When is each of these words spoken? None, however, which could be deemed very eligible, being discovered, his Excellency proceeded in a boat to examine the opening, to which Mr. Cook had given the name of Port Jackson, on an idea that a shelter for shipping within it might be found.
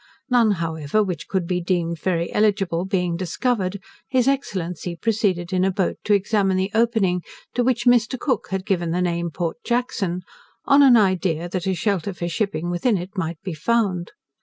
None, 0.31 0.53
however, 0.53 1.03
which 1.03 1.27
could 1.27 1.45
be 1.45 1.61
deemed 1.61 1.99
very 1.99 2.33
eligible, 2.33 2.85
being 2.85 3.15
discovered, 3.15 3.79
his 4.07 4.27
Excellency 4.27 4.95
proceeded 4.95 5.53
in 5.53 5.63
a 5.63 5.69
boat 5.69 5.97
to 6.05 6.13
examine 6.15 6.57
the 6.57 6.71
opening, 6.73 7.21
to 7.53 7.63
which 7.63 7.85
Mr. 7.85 8.17
Cook 8.17 8.47
had 8.49 8.65
given 8.65 8.89
the 8.89 8.99
name 9.03 9.27
of 9.27 9.33
Port 9.33 9.57
Jackson, 9.63 10.23
on 10.65 10.81
an 10.81 10.97
idea 10.97 11.47
that 11.49 11.67
a 11.67 11.75
shelter 11.75 12.15
for 12.15 12.27
shipping 12.27 12.71
within 12.71 12.97
it 12.97 13.15
might 13.15 13.39
be 13.43 13.53
found. 13.53 14.09